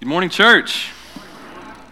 [0.00, 0.92] Good morning, church.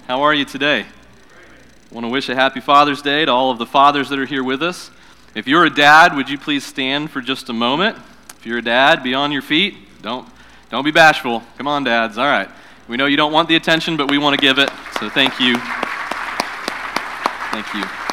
[0.06, 0.80] How are you today?
[0.80, 4.24] I want to wish a happy Father's Day to all of the fathers that are
[4.24, 4.90] here with us.
[5.34, 7.98] If you're a dad, would you please stand for just a moment?
[8.38, 9.74] If you're a dad, be on your feet.
[10.00, 10.26] Don't,
[10.70, 11.42] don't be bashful.
[11.58, 12.16] Come on, dads.
[12.16, 12.48] All right.
[12.88, 14.70] We know you don't want the attention, but we want to give it.
[14.98, 15.58] So thank you.
[17.52, 18.07] Thank you.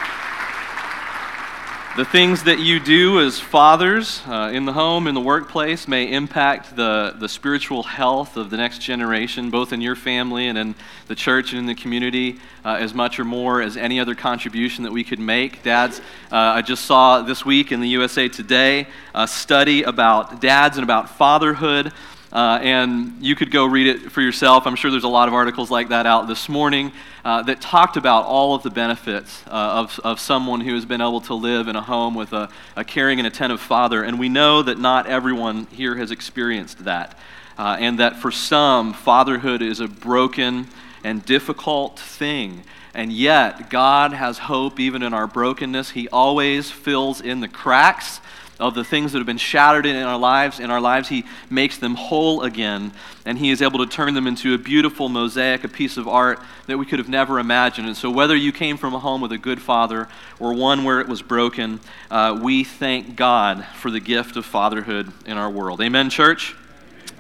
[1.96, 6.12] The things that you do as fathers uh, in the home, in the workplace, may
[6.12, 10.76] impact the, the spiritual health of the next generation, both in your family and in
[11.08, 14.84] the church and in the community, uh, as much or more as any other contribution
[14.84, 15.64] that we could make.
[15.64, 16.00] Dads,
[16.34, 20.84] uh, I just saw this week in the USA Today a study about dads and
[20.84, 21.94] about fatherhood.
[22.34, 24.68] Uh, and you could go read it for yourself.
[24.68, 26.92] I'm sure there's a lot of articles like that out this morning
[27.26, 31.02] uh, that talked about all of the benefits uh, of, of someone who has been
[31.02, 34.04] able to live in a home with a, a caring and attentive father.
[34.04, 37.18] And we know that not everyone here has experienced that.
[37.58, 40.68] Uh, and that for some, fatherhood is a broken
[41.04, 42.64] and difficult thing.
[42.94, 45.92] And yet, God has hope even in our brokenness.
[45.92, 48.22] He always fills in the cracks
[48.60, 51.78] of the things that have been shattered in our lives in our lives he makes
[51.78, 52.92] them whole again
[53.26, 56.40] and he is able to turn them into a beautiful mosaic a piece of art
[56.68, 57.88] that we could have never imagined.
[57.88, 60.08] And so whether you came from a home with a good father
[60.40, 65.12] or one where it was broken uh, we thank god for the gift of fatherhood
[65.26, 65.82] in our world.
[65.82, 66.56] Amen church?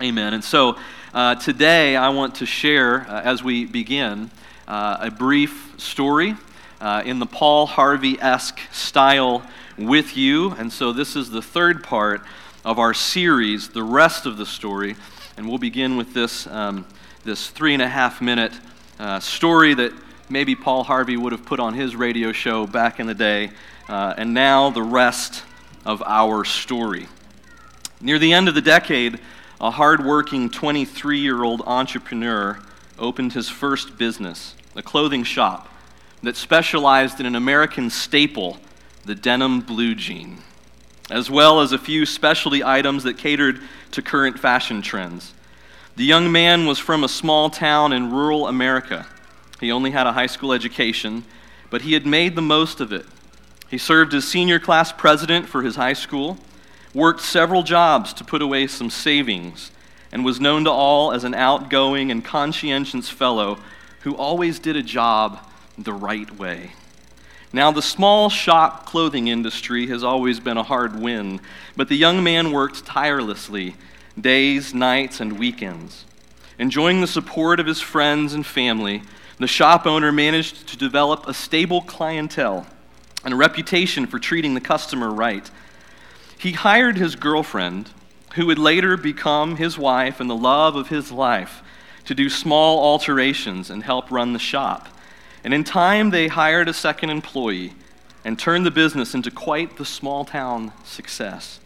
[0.01, 0.33] Amen.
[0.33, 0.77] And so
[1.13, 4.29] uh, today i want to share uh, as we begin
[4.67, 6.35] uh, a brief story
[6.81, 9.41] uh, in the paul harvey-esque style
[9.77, 10.51] with you.
[10.51, 12.21] And so this is the third part
[12.63, 14.95] of our series, the rest of the story.
[15.37, 16.85] And we'll begin with this, um,
[17.23, 18.53] this three and a half minute
[18.99, 19.91] uh, story that
[20.29, 23.51] maybe Paul Harvey would have put on his radio show back in the day.
[23.87, 25.43] Uh, and now the rest
[25.85, 27.07] of our story.
[28.01, 29.19] Near the end of the decade,
[29.61, 32.59] a hardworking 23 year old entrepreneur
[32.97, 35.69] opened his first business, a clothing shop
[36.23, 38.57] that specialized in an American staple
[39.05, 40.39] the denim blue jean,
[41.09, 43.61] as well as a few specialty items that catered
[43.91, 45.33] to current fashion trends.
[45.95, 49.07] The young man was from a small town in rural America.
[49.61, 51.23] He only had a high school education,
[51.69, 53.05] but he had made the most of it.
[53.69, 56.37] He served as senior class president for his high school,
[56.93, 59.71] worked several jobs to put away some savings,
[60.11, 63.57] and was known to all as an outgoing and conscientious fellow
[64.01, 65.39] who always did a job
[65.77, 66.71] the right way.
[67.53, 71.39] Now, the small shop clothing industry has always been a hard win,
[71.75, 73.75] but the young man worked tirelessly,
[74.19, 76.05] days, nights, and weekends.
[76.57, 79.03] Enjoying the support of his friends and family,
[79.37, 82.65] the shop owner managed to develop a stable clientele
[83.23, 85.49] and a reputation for treating the customer right.
[86.37, 87.89] He hired his girlfriend,
[88.35, 91.61] who would later become his wife and the love of his life,
[92.05, 94.89] to do small alterations and help run the shop.
[95.45, 97.75] And in time, they hired a second employee
[98.25, 101.59] and turned the business into quite the small town success.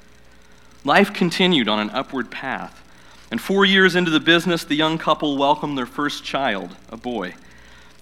[0.83, 2.83] Life continued on an upward path.
[3.31, 7.35] And four years into the business, the young couple welcomed their first child, a boy.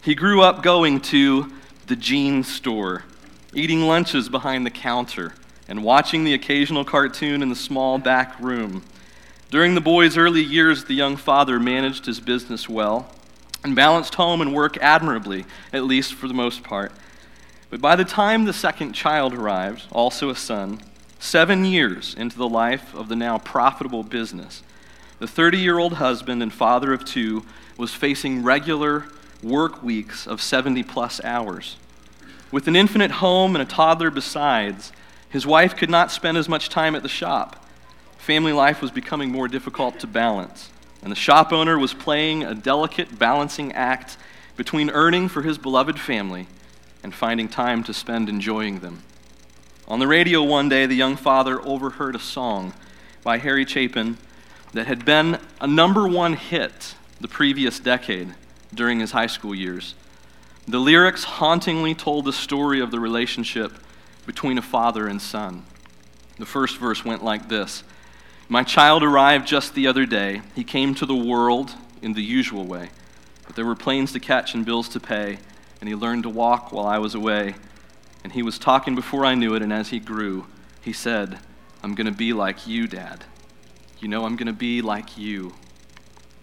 [0.01, 1.51] He grew up going to
[1.85, 3.03] the jean store,
[3.53, 5.35] eating lunches behind the counter,
[5.67, 8.81] and watching the occasional cartoon in the small back room.
[9.51, 13.13] During the boy's early years, the young father managed his business well
[13.67, 16.91] and balanced home and work admirably, at least for the most part.
[17.69, 20.81] But by the time the second child arrived, also a son,
[21.19, 24.63] seven years into the life of the now profitable business,
[25.19, 27.45] the 30 year old husband and father of two
[27.77, 29.05] was facing regular
[29.43, 31.75] work weeks of 70 plus hours.
[32.51, 34.91] With an infinite home and a toddler besides,
[35.29, 37.65] his wife could not spend as much time at the shop.
[38.17, 40.69] Family life was becoming more difficult to balance.
[41.01, 44.17] And the shop owner was playing a delicate balancing act
[44.55, 46.47] between earning for his beloved family
[47.03, 49.03] and finding time to spend enjoying them.
[49.87, 52.73] On the radio one day, the young father overheard a song
[53.23, 54.17] by Harry Chapin
[54.73, 58.33] that had been a number one hit the previous decade
[58.73, 59.95] during his high school years.
[60.67, 63.71] The lyrics hauntingly told the story of the relationship
[64.25, 65.63] between a father and son.
[66.37, 67.83] The first verse went like this
[68.49, 70.41] my child arrived just the other day.
[70.55, 72.89] He came to the world in the usual way,
[73.45, 75.39] but there were planes to catch and bills to pay,
[75.81, 77.55] and he learned to walk while I was away.
[78.23, 80.47] And he was talking before I knew it, and as he grew,
[80.81, 81.39] he said,
[81.83, 83.25] I'm going to be like you, Dad.
[83.99, 85.53] You know, I'm going to be like you.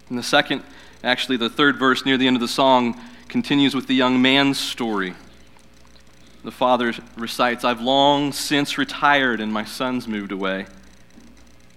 [0.09, 0.63] And the second,
[1.03, 4.59] actually, the third verse near the end of the song continues with the young man's
[4.59, 5.15] story.
[6.43, 10.67] The father recites, I've long since retired, and my sons moved away.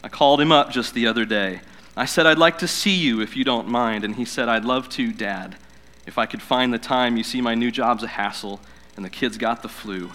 [0.07, 1.59] I called him up just the other day.
[1.97, 4.05] I said, I'd like to see you if you don't mind.
[4.05, 5.57] And he said, I'd love to, Dad.
[6.05, 8.61] If I could find the time, you see, my new job's a hassle,
[8.95, 10.11] and the kids got the flu.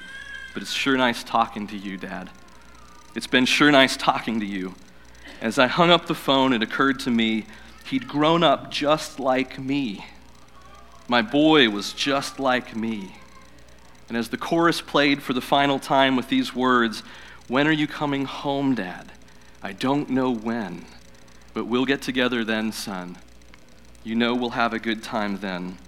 [0.54, 2.30] But it's sure nice talking to you, Dad.
[3.14, 4.76] It's been sure nice talking to you.
[5.42, 7.44] As I hung up the phone, it occurred to me
[7.90, 10.06] he'd grown up just like me.
[11.06, 13.16] My boy was just like me.
[14.08, 17.02] And as the chorus played for the final time with these words,
[17.46, 19.12] When are you coming home, Dad?
[19.62, 20.84] I don't know when,
[21.54, 23.18] but we'll get together then, son.
[24.02, 25.78] You know we'll have a good time then.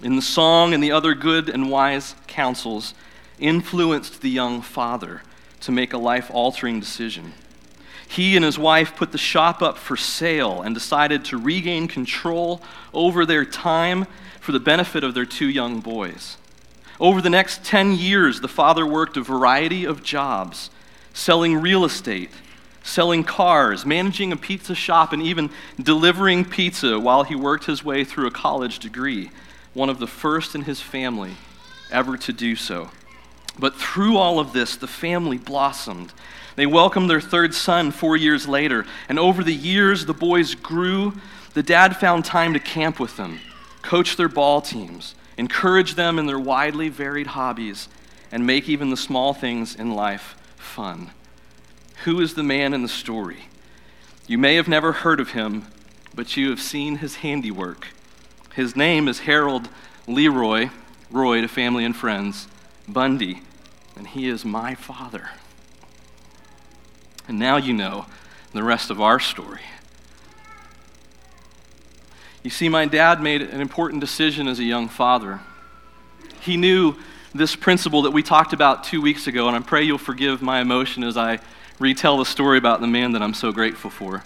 [0.00, 2.94] In the song and the other good and wise counsels
[3.40, 5.22] influenced the young father
[5.60, 7.32] to make a life altering decision.
[8.06, 12.62] He and his wife put the shop up for sale and decided to regain control
[12.94, 14.06] over their time
[14.40, 16.36] for the benefit of their two young boys.
[17.00, 20.70] Over the next 10 years, the father worked a variety of jobs,
[21.12, 22.30] selling real estate,
[22.88, 25.50] selling cars, managing a pizza shop, and even
[25.80, 29.30] delivering pizza while he worked his way through a college degree,
[29.74, 31.32] one of the first in his family
[31.92, 32.90] ever to do so.
[33.58, 36.12] But through all of this, the family blossomed.
[36.56, 41.14] They welcomed their third son four years later, and over the years, the boys grew.
[41.54, 43.40] The dad found time to camp with them,
[43.82, 47.88] coach their ball teams, encourage them in their widely varied hobbies,
[48.32, 51.10] and make even the small things in life fun.
[52.04, 53.46] Who is the man in the story?
[54.26, 55.66] You may have never heard of him,
[56.14, 57.88] but you have seen his handiwork.
[58.54, 59.68] His name is Harold
[60.06, 60.70] Leroy,
[61.10, 62.48] Roy to family and friends,
[62.86, 63.42] Bundy,
[63.96, 65.30] and he is my father.
[67.26, 68.06] And now you know
[68.52, 69.60] the rest of our story.
[72.42, 75.40] You see, my dad made an important decision as a young father.
[76.40, 76.96] He knew
[77.34, 80.60] this principle that we talked about two weeks ago, and I pray you'll forgive my
[80.60, 81.40] emotion as I
[81.78, 84.24] retell the story about the man that I'm so grateful for.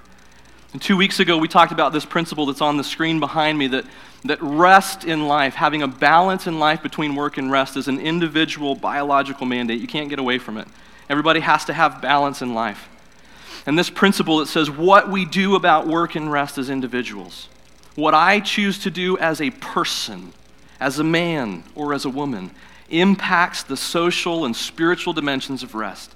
[0.73, 3.67] And two weeks ago, we talked about this principle that's on the screen behind me
[3.69, 3.85] that,
[4.25, 7.99] that rest in life, having a balance in life between work and rest, is an
[7.99, 9.81] individual biological mandate.
[9.81, 10.67] You can't get away from it.
[11.11, 12.89] Everybody has to have balance in life.
[13.67, 17.49] And this principle that says what we do about work and rest as individuals
[17.95, 20.33] what I choose to do as a person,
[20.81, 22.51] as a man or as a woman,
[22.89, 26.15] impacts the social and spiritual dimensions of rest.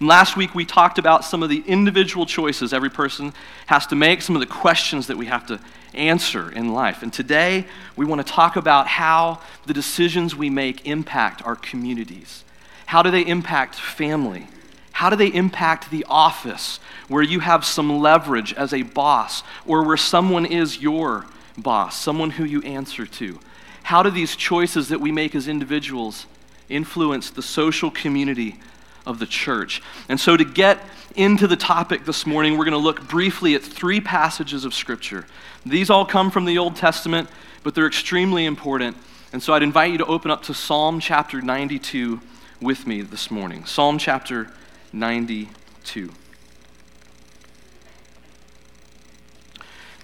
[0.00, 3.32] Last week we talked about some of the individual choices every person
[3.66, 5.58] has to make, some of the questions that we have to
[5.92, 7.02] answer in life.
[7.02, 7.66] And today
[7.96, 12.44] we want to talk about how the decisions we make impact our communities.
[12.86, 14.46] How do they impact family?
[14.92, 16.78] How do they impact the office
[17.08, 22.30] where you have some leverage as a boss or where someone is your boss, someone
[22.30, 23.40] who you answer to?
[23.82, 26.26] How do these choices that we make as individuals
[26.68, 28.60] influence the social community
[29.08, 29.82] of the church?
[30.08, 30.78] And so, to get
[31.16, 35.26] into the topic this morning, we're going to look briefly at three passages of Scripture.
[35.66, 37.28] These all come from the Old Testament,
[37.64, 38.96] but they're extremely important.
[39.32, 42.20] And so, I'd invite you to open up to Psalm chapter 92
[42.60, 43.64] with me this morning.
[43.64, 44.48] Psalm chapter
[44.92, 46.10] 92.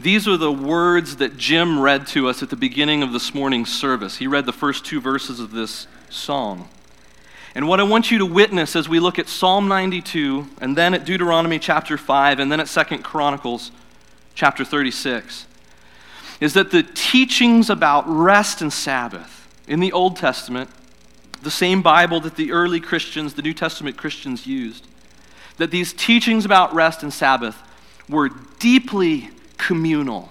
[0.00, 3.72] These are the words that Jim read to us at the beginning of this morning's
[3.72, 4.16] service.
[4.16, 6.68] He read the first two verses of this song.
[7.54, 10.92] And what I want you to witness as we look at Psalm 92 and then
[10.92, 13.70] at Deuteronomy chapter 5 and then at Second Chronicles
[14.34, 15.46] chapter 36
[16.40, 20.68] is that the teachings about rest and Sabbath in the Old Testament
[21.44, 24.86] the same Bible that the early Christians, the New Testament Christians, used.
[25.58, 27.56] That these teachings about rest and Sabbath
[28.08, 30.30] were deeply communal.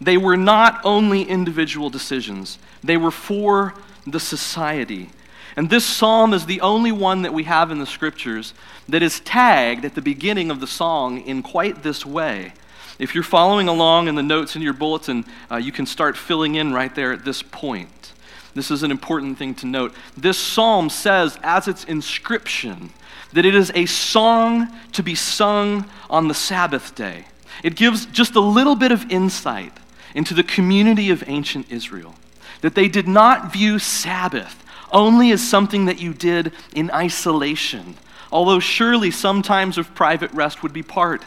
[0.00, 3.74] They were not only individual decisions, they were for
[4.06, 5.10] the society.
[5.56, 8.54] And this psalm is the only one that we have in the scriptures
[8.88, 12.54] that is tagged at the beginning of the song in quite this way.
[12.98, 16.54] If you're following along in the notes in your bulletin, uh, you can start filling
[16.54, 18.12] in right there at this point.
[18.54, 19.94] This is an important thing to note.
[20.16, 22.90] This psalm says, as its inscription,
[23.32, 27.26] that it is a song to be sung on the Sabbath day.
[27.62, 29.72] It gives just a little bit of insight
[30.14, 32.14] into the community of ancient Israel,
[32.60, 34.61] that they did not view Sabbath
[34.92, 37.96] only as something that you did in isolation,
[38.30, 41.24] although surely some times of private rest would be part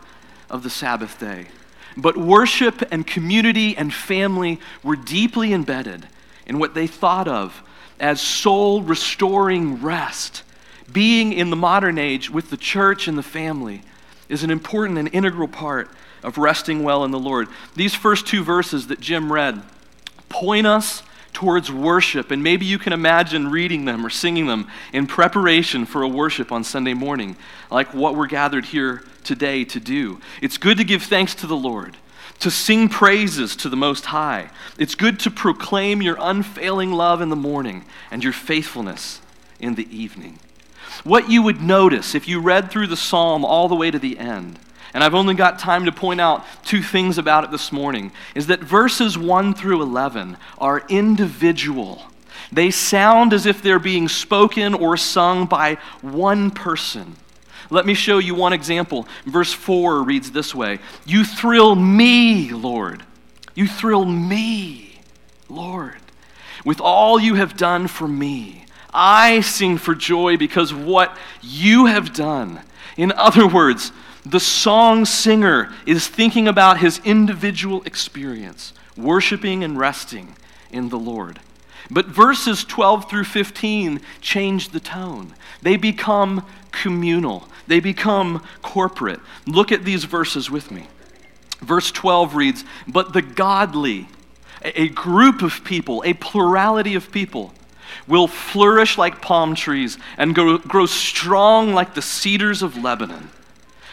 [0.50, 1.48] of the Sabbath day.
[1.98, 6.08] But worship and community and family were deeply embedded
[6.46, 7.64] in what they thought of
[8.00, 10.44] as soul restoring rest.
[10.92, 13.82] Being in the modern age with the church and the family
[14.30, 15.90] is an important and integral part
[16.24, 17.48] of resting well in the Lord.
[17.76, 19.62] These first two verses that Jim read
[20.28, 21.02] point us
[21.36, 26.02] towards worship, and maybe you can imagine reading them or singing them in preparation for
[26.02, 27.36] a worship on Sunday morning,
[27.70, 30.20] like what we're gathered here today to do.
[30.42, 31.98] It's good to give thanks to the Lord,
[32.40, 34.50] to sing praises to the Most High.
[34.80, 39.20] It's good to proclaim your unfailing love in the morning and your faithfulness
[39.60, 40.40] in the evening.
[41.04, 44.18] What you would notice if you read through the psalm all the way to the
[44.18, 44.58] end
[44.96, 48.48] and I've only got time to point out two things about it this morning, is
[48.48, 52.02] that verses 1 through 11 are individual.
[52.50, 57.18] They sound as if they're being spoken or sung by one person.
[57.70, 59.06] Let me show you one example.
[59.26, 63.04] Verse 4 reads this way You thrill me, Lord.
[63.54, 65.02] You thrill me,
[65.50, 65.98] Lord,
[66.64, 68.66] with all you have done for me.
[68.94, 72.62] I sing for joy because what you have done.
[72.96, 73.92] In other words,
[74.26, 80.36] the song singer is thinking about his individual experience, worshiping and resting
[80.72, 81.40] in the Lord.
[81.92, 85.34] But verses 12 through 15 change the tone.
[85.62, 89.20] They become communal, they become corporate.
[89.46, 90.88] Look at these verses with me.
[91.60, 94.08] Verse 12 reads, But the godly,
[94.64, 97.54] a group of people, a plurality of people,
[98.08, 103.30] will flourish like palm trees and grow, grow strong like the cedars of Lebanon.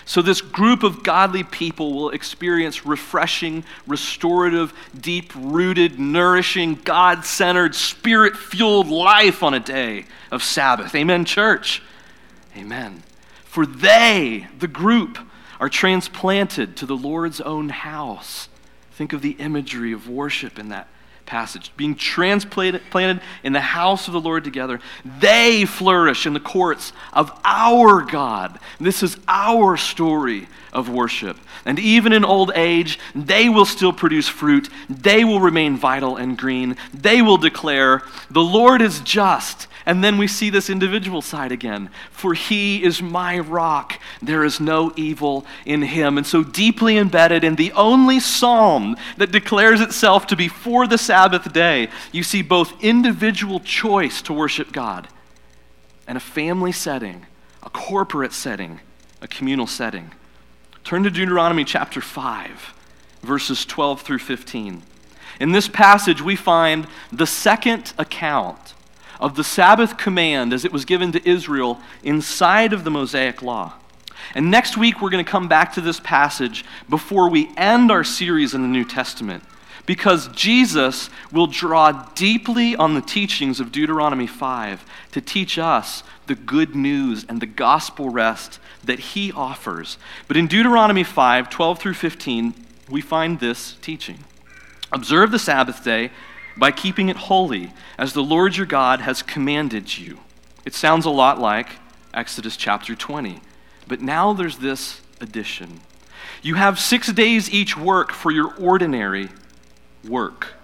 [0.05, 7.75] So, this group of godly people will experience refreshing, restorative, deep rooted, nourishing, God centered,
[7.75, 10.95] spirit fueled life on a day of Sabbath.
[10.95, 11.83] Amen, church?
[12.57, 13.03] Amen.
[13.45, 15.19] For they, the group,
[15.61, 18.49] are transplanted to the Lord's own house.
[18.93, 20.89] Think of the imagery of worship in that
[21.33, 24.81] passage, being transplanted in the house of the Lord together.
[25.19, 28.59] They flourish in the courts of our God.
[28.79, 31.39] This is our story of worship.
[31.65, 34.69] And even in old age, they will still produce fruit.
[34.91, 36.77] They will remain vital and green.
[36.93, 41.91] They will declare, The Lord is just and then we see this individual side again.
[42.11, 43.99] For he is my rock.
[44.21, 46.19] There is no evil in him.
[46.19, 50.99] And so, deeply embedded in the only psalm that declares itself to be for the
[50.99, 55.09] Sabbath day, you see both individual choice to worship God
[56.07, 57.27] and a family setting,
[57.63, 58.81] a corporate setting,
[59.21, 60.13] a communal setting.
[60.85, 62.75] Turn to Deuteronomy chapter 5,
[63.23, 64.83] verses 12 through 15.
[65.41, 68.75] In this passage, we find the second account
[69.23, 73.75] of the Sabbath command as it was given to Israel inside of the Mosaic Law.
[74.35, 78.05] And next week, we're going to come back to this passage before we end our
[78.05, 79.45] series in the New Testament
[79.87, 86.35] because Jesus will draw deeply on the teachings of Deuteronomy 5 to teach us the
[86.35, 89.99] good news and the gospel rest that he offers.
[90.29, 92.55] But in Deuteronomy 5 12 through 15,
[92.89, 94.25] we find this teaching
[94.93, 96.11] Observe the Sabbath day
[96.57, 100.19] by keeping it holy, as the Lord your God has commanded you.
[100.65, 101.69] It sounds a lot like
[102.15, 103.41] Exodus chapter 20.
[103.89, 105.81] But now there's this addition.
[106.43, 109.29] You have six days each work for your ordinary
[110.07, 110.55] work.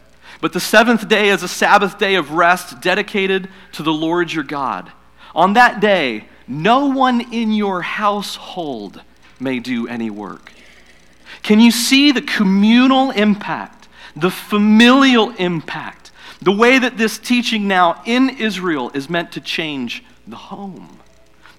[0.41, 4.45] But the seventh day is a Sabbath day of rest dedicated to the Lord your
[4.45, 4.93] God.
[5.35, 9.03] On that day, no one in your household
[9.41, 10.53] may do any work.
[11.43, 13.78] Can you see the communal impact
[14.17, 16.11] the familial impact,
[16.41, 20.99] the way that this teaching now in Israel is meant to change the home.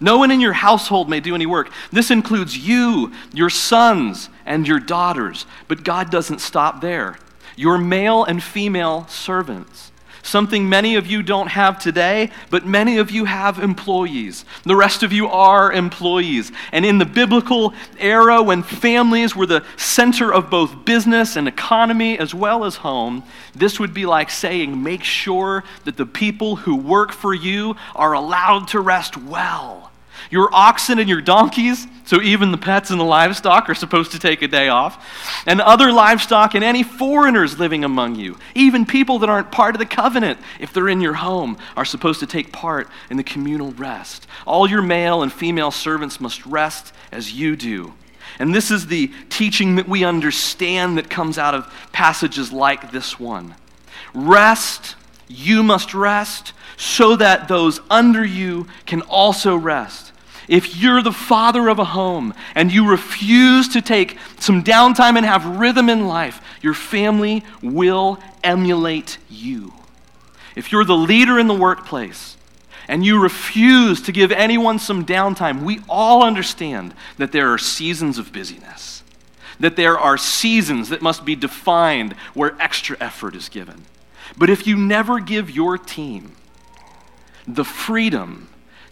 [0.01, 1.71] No one in your household may do any work.
[1.91, 5.45] This includes you, your sons, and your daughters.
[5.67, 7.17] But God doesn't stop there.
[7.57, 9.91] Your male and female servants
[10.23, 14.45] something many of you don't have today, but many of you have employees.
[14.63, 16.51] The rest of you are employees.
[16.71, 22.17] And in the biblical era, when families were the center of both business and economy
[22.17, 23.23] as well as home,
[23.55, 28.13] this would be like saying, make sure that the people who work for you are
[28.13, 29.91] allowed to rest well.
[30.29, 34.19] Your oxen and your donkeys, so even the pets and the livestock are supposed to
[34.19, 39.19] take a day off, and other livestock and any foreigners living among you, even people
[39.19, 42.51] that aren't part of the covenant, if they're in your home, are supposed to take
[42.51, 44.27] part in the communal rest.
[44.47, 47.93] All your male and female servants must rest as you do.
[48.39, 53.19] And this is the teaching that we understand that comes out of passages like this
[53.19, 53.55] one.
[54.13, 54.95] Rest,
[55.27, 60.08] you must rest, so that those under you can also rest.
[60.49, 65.25] If you're the father of a home and you refuse to take some downtime and
[65.25, 69.73] have rhythm in life, your family will emulate you.
[70.55, 72.35] If you're the leader in the workplace
[72.87, 78.17] and you refuse to give anyone some downtime, we all understand that there are seasons
[78.17, 79.03] of busyness,
[79.59, 83.83] that there are seasons that must be defined where extra effort is given.
[84.35, 86.35] But if you never give your team
[87.47, 88.48] the freedom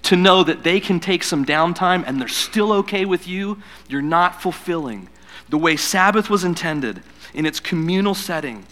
[0.08, 4.02] to know that they can take some downtime and they're still okay with you, you're
[4.02, 5.10] not fulfilling
[5.50, 8.66] the way Sabbath was intended in its communal setting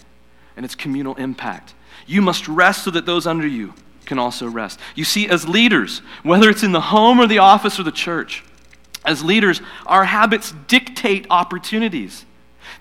[0.56, 1.74] and its communal impact.
[2.06, 3.74] You must rest so that those under you
[4.06, 4.80] can also rest.
[4.94, 8.42] You see, as leaders, whether it's in the home or the office or the church,
[9.04, 12.24] as leaders, our habits dictate opportunities.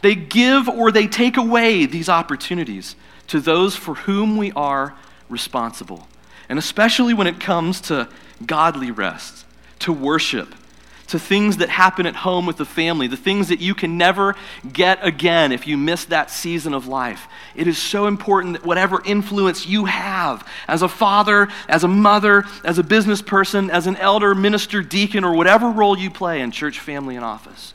[0.02, 2.96] They give or they take away these opportunities
[3.28, 4.96] to those for whom we are
[5.28, 6.08] responsible.
[6.50, 8.10] And especially when it comes to
[8.46, 9.46] godly rest,
[9.80, 10.54] to worship,
[11.08, 14.36] to things that happen at home with the family, the things that you can never
[14.72, 17.28] get again if you miss that season of life.
[17.56, 22.46] It is so important that whatever influence you have as a father, as a mother,
[22.64, 26.52] as a business person, as an elder, minister, deacon, or whatever role you play in
[26.52, 27.74] church, family, and office,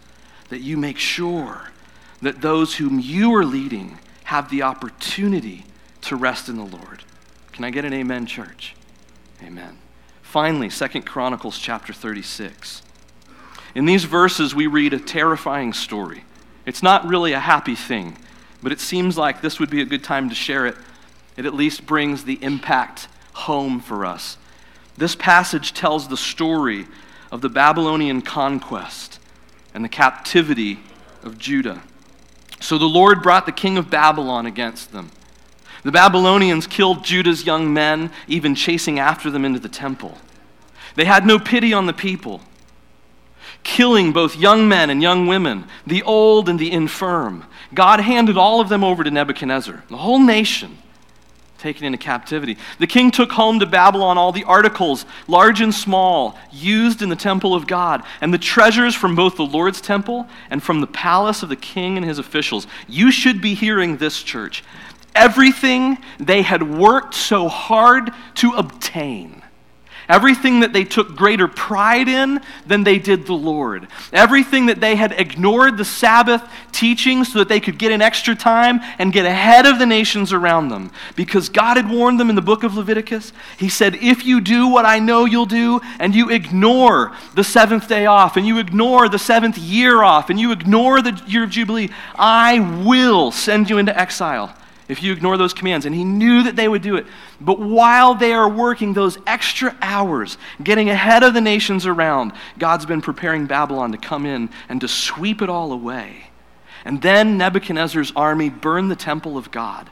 [0.48, 1.70] that you make sure
[2.22, 5.64] that those whom you are leading have the opportunity
[6.02, 6.99] to rest in the Lord.
[7.60, 8.74] Can I get an amen, church?
[9.42, 9.76] Amen.
[10.22, 12.80] Finally, Second Chronicles chapter 36.
[13.74, 16.24] In these verses, we read a terrifying story.
[16.64, 18.16] It's not really a happy thing,
[18.62, 20.74] but it seems like this would be a good time to share it.
[21.36, 24.38] It at least brings the impact home for us.
[24.96, 26.86] This passage tells the story
[27.30, 29.18] of the Babylonian conquest
[29.74, 30.78] and the captivity
[31.22, 31.82] of Judah.
[32.58, 35.10] So the Lord brought the king of Babylon against them.
[35.82, 40.18] The Babylonians killed Judah's young men, even chasing after them into the temple.
[40.94, 42.42] They had no pity on the people
[43.62, 47.44] killing both young men and young women, the old and the infirm.
[47.74, 50.78] God handed all of them over to Nebuchadnezzar, the whole nation
[51.58, 52.56] taken into captivity.
[52.78, 57.16] The king took home to Babylon all the articles, large and small, used in the
[57.16, 61.42] temple of God, and the treasures from both the Lord's temple and from the palace
[61.42, 62.66] of the king and his officials.
[62.88, 64.64] You should be hearing this, church.
[65.14, 69.40] Everything they had worked so hard to obtain
[70.10, 73.86] Everything that they took greater pride in than they did the Lord.
[74.12, 78.34] Everything that they had ignored the Sabbath teaching so that they could get an extra
[78.34, 80.90] time and get ahead of the nations around them.
[81.14, 83.32] Because God had warned them in the book of Leviticus.
[83.56, 87.86] He said, If you do what I know you'll do, and you ignore the seventh
[87.86, 91.50] day off, and you ignore the seventh year off, and you ignore the year of
[91.50, 94.56] Jubilee, I will send you into exile
[94.90, 95.86] if you ignore those commands.
[95.86, 97.06] And he knew that they would do it.
[97.40, 102.86] But while they are working those extra hours, getting ahead of the nations around, God's
[102.86, 106.30] been preparing Babylon to come in and to sweep it all away.
[106.84, 109.90] And then Nebuchadnezzar's army burned the temple of God.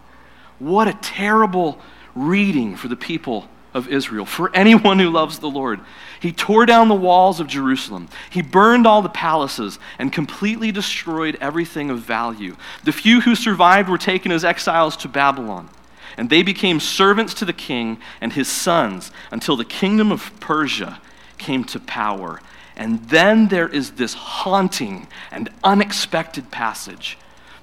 [0.59, 1.79] What a terrible
[2.15, 5.81] reading for the people of Israel, for anyone who loves the Lord.
[6.21, 8.09] He tore down the walls of Jerusalem.
[8.31, 12.57] He burned all the palaces and completely destroyed everything of value.
[12.85, 15.69] The few who survived were taken as exiles to Babylon,
[16.17, 21.01] and they became servants to the king and his sons until the kingdom of Persia
[21.37, 22.41] came to power.
[22.77, 27.19] And then there is this haunting and unexpected passage.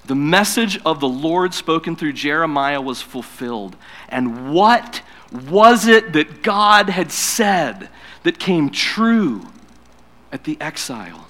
[0.06, 3.76] The message of the Lord spoken through Jeremiah was fulfilled.
[4.08, 7.88] And what was it that God had said
[8.22, 9.46] that came true
[10.30, 11.26] at the exile?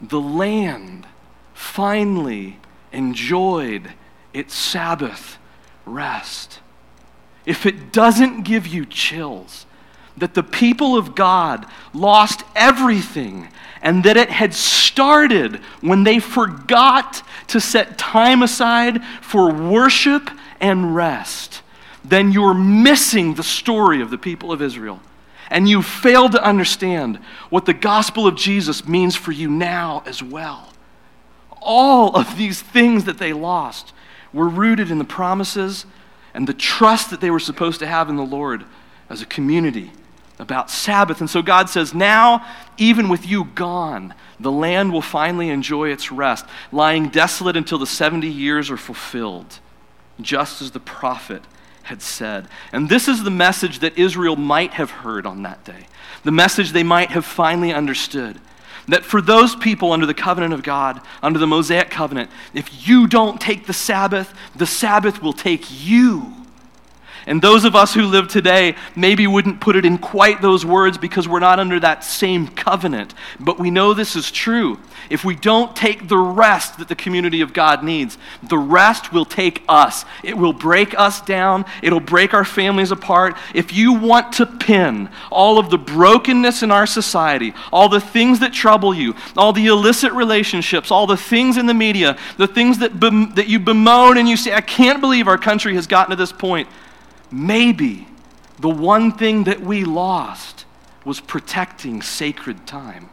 [0.00, 1.06] The land
[1.54, 2.58] finally
[2.92, 3.94] enjoyed
[4.32, 5.38] its Sabbath
[5.86, 6.60] rest.
[7.46, 9.66] If it doesn't give you chills,
[10.18, 13.48] that the people of God lost everything
[13.80, 20.94] and that it had started when they forgot to set time aside for worship and
[20.94, 21.62] rest
[22.08, 25.00] then you're missing the story of the people of Israel.
[25.50, 27.16] And you fail to understand
[27.48, 30.68] what the gospel of Jesus means for you now as well.
[31.60, 33.92] All of these things that they lost
[34.32, 35.86] were rooted in the promises
[36.34, 38.64] and the trust that they were supposed to have in the Lord
[39.08, 39.90] as a community
[40.38, 41.20] about Sabbath.
[41.20, 46.12] And so God says, now, even with you gone, the land will finally enjoy its
[46.12, 49.58] rest, lying desolate until the 70 years are fulfilled,
[50.20, 51.42] just as the prophet
[51.88, 52.46] had said.
[52.72, 55.86] And this is the message that Israel might have heard on that day,
[56.22, 58.38] the message they might have finally understood.
[58.88, 63.06] That for those people under the covenant of God, under the Mosaic covenant, if you
[63.06, 66.37] don't take the Sabbath, the Sabbath will take you.
[67.28, 70.96] And those of us who live today maybe wouldn't put it in quite those words
[70.96, 73.12] because we're not under that same covenant.
[73.38, 74.80] But we know this is true.
[75.10, 79.26] If we don't take the rest that the community of God needs, the rest will
[79.26, 80.06] take us.
[80.24, 83.36] It will break us down, it'll break our families apart.
[83.54, 88.40] If you want to pin all of the brokenness in our society, all the things
[88.40, 92.78] that trouble you, all the illicit relationships, all the things in the media, the things
[92.78, 92.98] that,
[93.36, 96.32] that you bemoan and you say, I can't believe our country has gotten to this
[96.32, 96.68] point
[97.30, 98.08] maybe
[98.58, 100.64] the one thing that we lost
[101.04, 103.08] was protecting sacred time.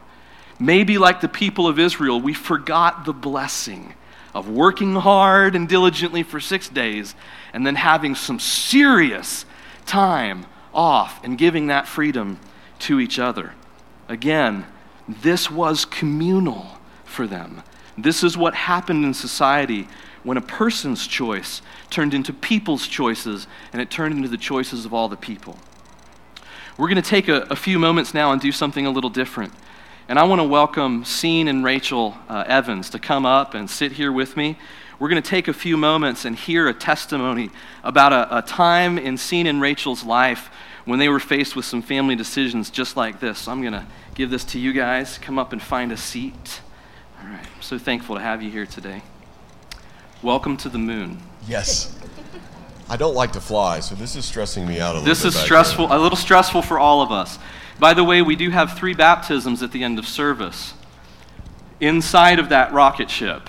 [0.58, 3.94] Maybe, like the people of Israel, we forgot the blessing
[4.34, 7.14] of working hard and diligently for six days
[7.52, 9.46] and then having some serious
[9.86, 12.38] time off and giving that freedom
[12.78, 13.54] to each other.
[14.08, 14.66] Again,
[15.08, 17.62] this was communal for them.
[17.98, 19.88] This is what happened in society
[20.22, 24.92] when a person's choice turned into people's choices and it turned into the choices of
[24.92, 25.58] all the people.
[26.76, 29.52] We're going to take a, a few moments now and do something a little different.
[30.08, 33.92] And I want to welcome Scene and Rachel uh, Evans to come up and sit
[33.92, 34.58] here with me.
[34.98, 37.50] We're going to take a few moments and hear a testimony
[37.82, 40.50] about a, a time in Scene and Rachel's life
[40.84, 43.40] when they were faced with some family decisions just like this.
[43.40, 45.18] So I'm going to give this to you guys.
[45.18, 46.60] Come up and find a seat.
[47.22, 47.40] All right.
[47.40, 49.02] I'm so thankful to have you here today.
[50.22, 51.22] Welcome to the moon.
[51.48, 51.98] Yes.
[52.88, 55.28] I don't like to fly, so this is stressing me out a little This bit.
[55.28, 57.38] This is stressful, a little stressful for all of us.
[57.78, 60.74] By the way, we do have three baptisms at the end of service
[61.80, 63.48] inside of that rocket ship.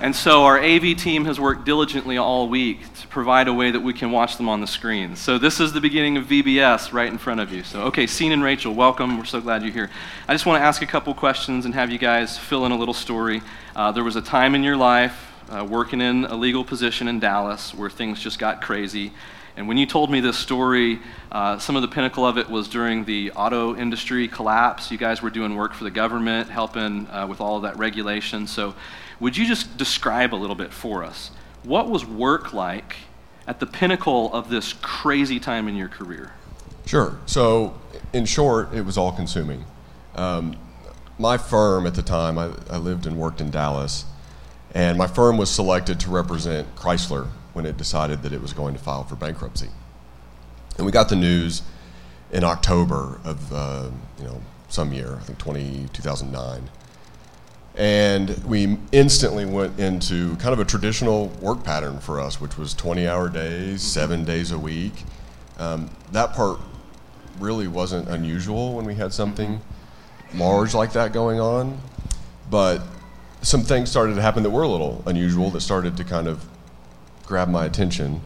[0.00, 3.92] And so our AV team has worked diligently all week provide a way that we
[3.92, 5.14] can watch them on the screen.
[5.14, 7.62] So this is the beginning of VBS right in front of you.
[7.62, 9.16] So, okay, Scene and Rachel, welcome.
[9.16, 9.88] We're so glad you're here.
[10.26, 12.76] I just want to ask a couple questions and have you guys fill in a
[12.76, 13.40] little story.
[13.76, 17.20] Uh, there was a time in your life uh, working in a legal position in
[17.20, 19.12] Dallas where things just got crazy.
[19.56, 20.98] And when you told me this story,
[21.30, 24.90] uh, some of the pinnacle of it was during the auto industry collapse.
[24.90, 28.48] You guys were doing work for the government, helping uh, with all of that regulation.
[28.48, 28.74] So,
[29.20, 31.30] would you just describe a little bit for us?
[31.64, 32.96] What was work like
[33.46, 36.32] at the pinnacle of this crazy time in your career?
[36.86, 37.18] Sure.
[37.26, 37.80] So,
[38.12, 39.64] in short, it was all consuming.
[40.14, 40.56] Um,
[41.18, 44.04] my firm at the time, I, I lived and worked in Dallas,
[44.74, 48.74] and my firm was selected to represent Chrysler when it decided that it was going
[48.74, 49.70] to file for bankruptcy.
[50.76, 51.62] And we got the news
[52.30, 56.68] in October of uh, you know some year, I think 20, 2009.
[57.76, 62.72] And we instantly went into kind of a traditional work pattern for us, which was
[62.74, 64.92] 20 hour days, seven days a week.
[65.58, 66.60] Um, that part
[67.38, 69.60] really wasn't unusual when we had something
[70.34, 71.80] large like that going on.
[72.48, 72.82] But
[73.42, 76.46] some things started to happen that were a little unusual that started to kind of
[77.26, 78.20] grab my attention.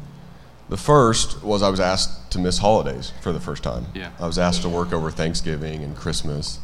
[0.68, 3.86] The first was I was asked to miss holidays for the first time.
[3.94, 4.10] Yeah.
[4.20, 6.58] I was asked to work over Thanksgiving and Christmas,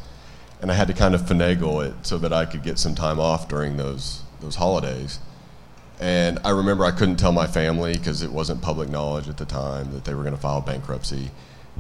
[0.64, 3.20] and I had to kind of finagle it so that I could get some time
[3.20, 5.18] off during those those holidays.
[6.00, 9.44] And I remember I couldn't tell my family because it wasn't public knowledge at the
[9.44, 11.31] time that they were going to file bankruptcy.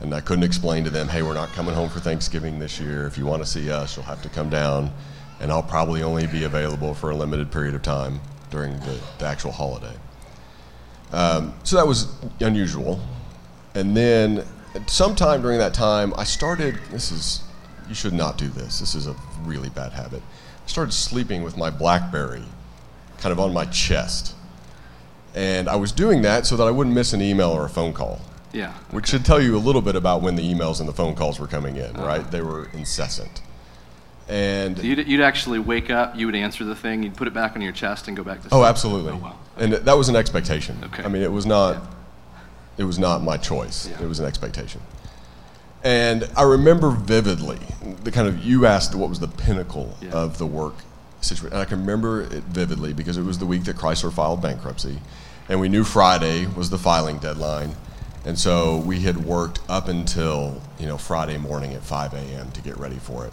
[0.02, 3.06] And I couldn't explain to them, hey, we're not coming home for Thanksgiving this year.
[3.06, 4.92] If you want to see us, you'll have to come down.
[5.40, 8.20] And I'll probably only be available for a limited period of time
[8.50, 9.96] during the, the actual holiday.
[11.10, 13.00] Um, so that was unusual.
[13.74, 14.44] And then
[14.88, 17.44] sometime during that time, I started, this is,
[17.88, 18.80] you should not do this.
[18.80, 20.22] This is a really bad habit.
[20.64, 22.44] I started sleeping with my Blackberry
[23.18, 24.34] kind of on my chest.
[25.34, 27.92] And I was doing that so that I wouldn't miss an email or a phone
[27.92, 28.20] call,
[28.52, 28.72] Yeah.
[28.90, 31.40] which should tell you a little bit about when the emails and the phone calls
[31.40, 32.06] were coming in, uh-huh.
[32.06, 32.30] right?
[32.30, 33.42] They were incessant.
[34.28, 37.56] And You'd, you'd actually wake up, you would answer the thing, you'd put it back
[37.56, 38.60] on your chest and go back to oh, sleep.
[38.60, 39.12] Oh, absolutely.
[39.12, 39.38] Oh, wow.
[39.56, 40.78] And that was an expectation.
[40.84, 41.02] Okay.
[41.02, 41.82] I mean, it was not.
[42.76, 43.88] It was not my choice.
[43.88, 44.02] Yeah.
[44.02, 44.80] It was an expectation.
[45.84, 47.58] And I remember vividly
[48.02, 50.10] the kind of you asked what was the pinnacle Yeah.
[50.12, 50.76] of the work
[51.20, 54.40] situation, and I can remember it vividly because it was the week that Chrysler filed
[54.40, 55.00] bankruptcy,
[55.48, 57.76] and we knew Friday was the filing deadline,
[58.24, 62.50] and so we had worked up until you know Friday morning at 5 a.m.
[62.52, 63.32] to get ready for it,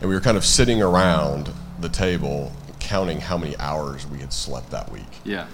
[0.00, 4.32] and we were kind of sitting around the table counting how many hours we had
[4.32, 5.46] slept that week Yeah.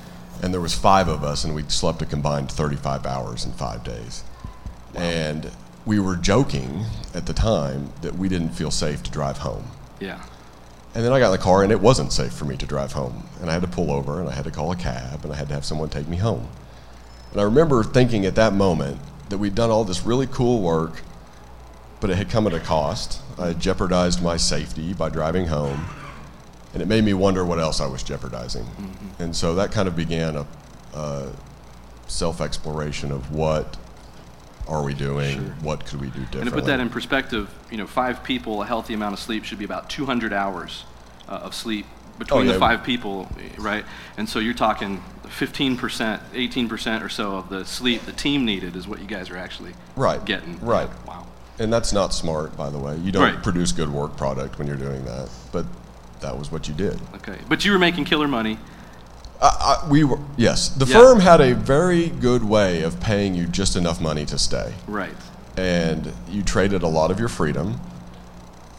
[0.42, 3.82] and there was five of us and we'd slept a combined 35 hours in five
[3.84, 4.22] days
[4.94, 5.50] and
[5.86, 9.64] we were joking at the time that we didn't feel safe to drive home.
[10.00, 10.20] Yeah.
[10.94, 12.92] and then i got in the car and it wasn't safe for me to drive
[12.92, 13.26] home.
[13.40, 15.36] And i had to pull over and i had to call a cab and i
[15.36, 16.48] had to have someone take me home.
[17.32, 18.98] And i remember thinking at that moment
[19.30, 21.02] that we'd done all this really cool work
[22.00, 23.20] but it had come at a cost.
[23.38, 25.86] I had jeopardized my safety by driving home.
[26.72, 28.66] And it made me wonder what else I was jeopardizing.
[29.18, 30.46] And so that kind of began a,
[30.94, 31.32] uh,
[32.06, 33.76] self exploration of what
[34.68, 35.54] are we doing, Sure.
[35.62, 36.40] what could we do differently.
[36.40, 39.44] And to put that in perspective, you know, five people, a healthy amount of sleep
[39.44, 40.84] should be about 200 hours
[41.28, 41.86] uh, of sleep
[42.18, 42.52] between Oh, yeah.
[42.52, 43.84] the five people, right?
[44.16, 48.88] And so you're talking 15%, 18% or so of the sleep the team needed is
[48.88, 50.58] what you guys are actually Right, getting.
[50.60, 50.88] right.
[51.06, 51.26] Wow.
[51.58, 52.96] And that's not smart, by the way.
[52.96, 53.42] You don't Right.
[53.42, 55.64] produce good work product when you're doing that, but
[56.20, 56.98] that was what you did.
[57.16, 57.38] Okay.
[57.48, 58.58] But you were making killer money.
[59.40, 60.68] I, I, we were yes.
[60.70, 60.98] The Yeah.
[60.98, 65.14] firm had a very good way of paying you just enough money to stay, Right.
[65.56, 67.80] and you traded a lot of your freedom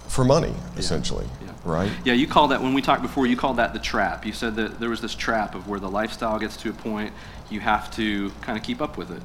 [0.08, 1.26] for money, essentially.
[1.46, 1.52] Yeah.
[1.63, 1.91] Right?
[2.06, 4.26] Yeah, you call that, when we talked before, you called that the trap.
[4.26, 7.12] You said that there was this trap of where the lifestyle gets to a point,
[7.50, 9.22] you have to kind of keep up with it.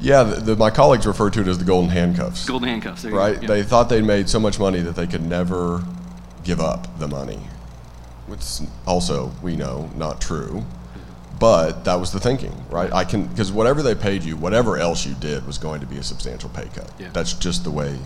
[0.00, 0.22] Yeah.
[0.24, 2.46] The, the, my colleagues refer to it as the golden handcuffs.
[2.48, 3.04] Golden handcuffs.
[3.04, 3.36] Right?
[3.36, 3.42] go.
[3.42, 3.46] Yeah.
[3.48, 5.84] They thought they'd made so much money that they could never
[6.42, 7.38] give up the money.
[8.30, 10.64] Which is also, we know, not true.
[11.40, 12.92] But that was the thinking, right?
[12.92, 15.96] I can because whatever they paid you, whatever else you did was going to be
[15.96, 16.92] a substantial pay cut.
[16.98, 17.08] Yeah.
[17.12, 17.98] That's just the way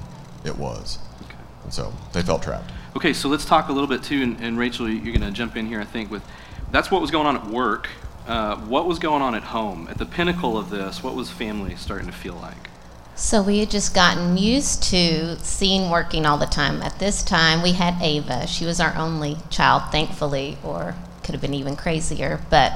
[0.44, 0.98] it was.
[1.24, 1.34] Okay.
[1.64, 2.70] And so they felt trapped.
[2.96, 5.56] Okay, so let's talk a little bit too, and, and Rachel, you're going to jump
[5.56, 6.22] in here, I think, with
[6.70, 7.88] that's what was going on at work.
[8.26, 9.88] Uh, what was going on at home?
[9.90, 12.70] At the pinnacle of this, what was family starting to feel like?
[13.16, 16.82] So we had just gotten used to seeing working all the time.
[16.82, 18.46] At this time, we had Ava.
[18.48, 22.40] She was our only child, thankfully, or could have been even crazier.
[22.50, 22.72] But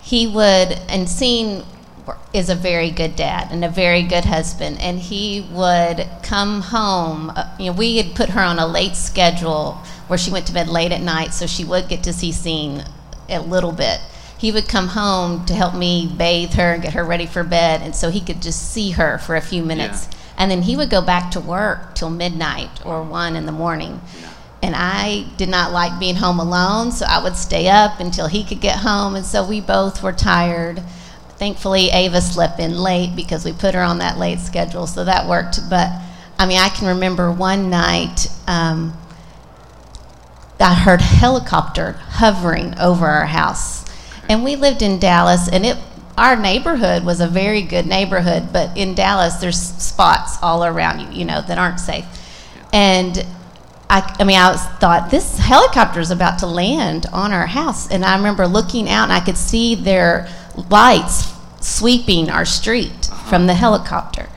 [0.00, 1.64] he would, and seeing
[2.32, 4.80] is a very good dad and a very good husband.
[4.80, 7.30] And he would come home.
[7.36, 9.74] Uh, you know, we had put her on a late schedule
[10.08, 12.84] where she went to bed late at night, so she would get to see Scene
[13.28, 14.00] a little bit.
[14.42, 17.80] He would come home to help me bathe her and get her ready for bed,
[17.80, 20.08] and so he could just see her for a few minutes.
[20.36, 24.00] And then he would go back to work till midnight or one in the morning.
[24.60, 28.42] And I did not like being home alone, so I would stay up until he
[28.42, 29.14] could get home.
[29.14, 30.82] And so we both were tired.
[31.38, 35.28] Thankfully, Ava slept in late because we put her on that late schedule, so that
[35.28, 35.60] worked.
[35.70, 35.88] But
[36.36, 38.98] I mean, I can remember one night um,
[40.58, 43.84] I heard helicopter hovering over our house,
[44.32, 45.76] and we lived in Dallas, and it
[46.16, 51.20] our neighborhood was a very good neighborhood, but in Dallas, there's spots all around you,
[51.20, 52.04] you know, that aren't safe.
[52.72, 53.24] And
[53.88, 57.90] I, I mean, I was, thought this helicopter is about to land on our house,
[57.90, 60.28] and I remember looking out, and I could see their
[60.70, 63.30] lights sweeping our street uh-huh.
[63.30, 64.28] from the helicopter.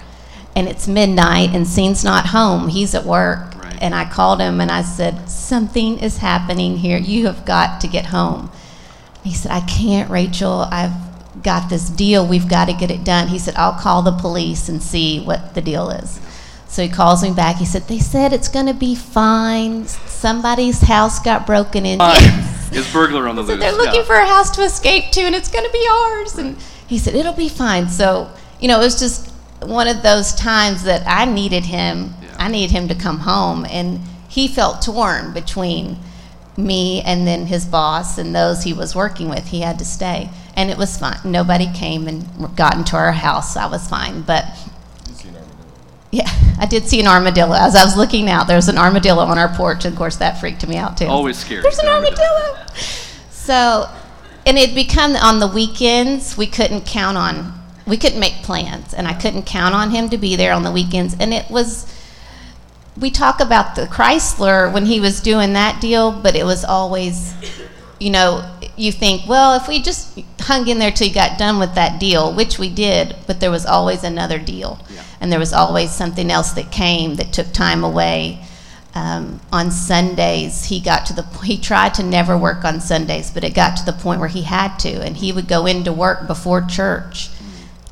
[0.55, 3.55] And it's midnight, and Scene's not home; he's at work.
[3.61, 3.77] Right.
[3.81, 6.97] And I called him, and I said, "Something is happening here.
[6.97, 8.49] You have got to get home."
[9.25, 10.67] He said, I can't, Rachel.
[10.69, 10.93] I've
[11.41, 12.27] got this deal.
[12.27, 13.27] We've got to get it done.
[13.27, 16.19] He said, I'll call the police and see what the deal is.
[16.67, 17.55] So he calls me back.
[17.55, 19.87] He said, They said it's going to be fine.
[19.87, 22.05] Somebody's house got broken into.
[22.71, 23.59] Is burglar on the He loose?
[23.59, 24.05] They're looking yeah.
[24.05, 26.37] for a house to escape to, and it's going to be ours.
[26.37, 27.89] And he said, It'll be fine.
[27.89, 29.31] So, you know, it was just
[29.63, 32.13] one of those times that I needed him.
[32.21, 32.35] Yeah.
[32.37, 33.65] I needed him to come home.
[33.65, 35.97] And he felt torn between
[36.57, 39.47] me and then his boss and those he was working with.
[39.47, 40.29] He had to stay.
[40.55, 41.19] And it was fine.
[41.25, 43.57] Nobody came and got into our house.
[43.57, 44.21] I was fine.
[44.21, 44.45] But
[46.11, 47.55] yeah, I did see an armadillo.
[47.55, 49.83] As I was looking out, there was an armadillo on our porch.
[49.83, 51.07] And of course, that freaked me out too.
[51.07, 51.61] Always scary.
[51.61, 52.23] There's an armadillo.
[52.23, 52.67] armadillo.
[53.31, 53.89] So,
[54.45, 57.53] and it'd become on the weekends, we couldn't count on,
[57.85, 60.71] we couldn't make plans, and I couldn't count on him to be there on the
[60.71, 61.15] weekends.
[61.19, 61.85] And it was,
[62.97, 67.33] we talk about the Chrysler when he was doing that deal, but it was always,
[67.99, 71.59] you know, you think, well, if we just hung in there till you got done
[71.59, 74.79] with that deal, which we did, but there was always another deal.
[74.89, 75.03] Yeah.
[75.19, 78.41] And there was always something else that came that took time away.
[78.93, 83.43] Um, on Sundays, he got to the he tried to never work on Sundays, but
[83.43, 86.27] it got to the point where he had to, and he would go into work
[86.27, 87.29] before church,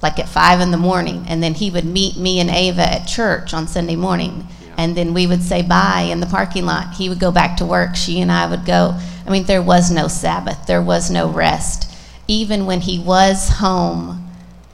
[0.01, 3.05] like at five in the morning, and then he would meet me and Ava at
[3.05, 4.47] church on Sunday morning.
[4.77, 6.95] And then we would say bye in the parking lot.
[6.95, 7.95] He would go back to work.
[7.95, 8.97] She and I would go.
[9.25, 11.89] I mean, there was no Sabbath, there was no rest.
[12.27, 14.29] Even when he was home,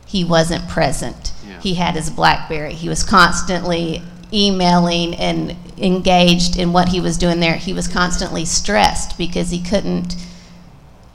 [0.06, 1.34] he wasn't present.
[1.48, 1.60] Yeah.
[1.60, 2.74] He had his Blackberry.
[2.74, 7.56] He was constantly emailing and engaged in what he was doing there.
[7.56, 10.16] He was constantly stressed because he couldn't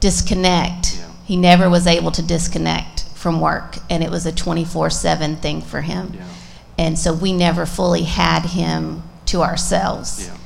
[0.00, 0.96] disconnect.
[0.96, 1.10] Yeah.
[1.24, 5.62] He never was able to disconnect from work, and it was a 24 7 thing
[5.62, 6.12] for him.
[6.14, 6.26] Yeah.
[6.78, 10.26] And so we never fully had him to ourselves.
[10.26, 10.36] Yeah.